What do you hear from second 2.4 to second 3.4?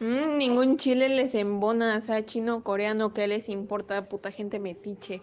o coreano, ¿qué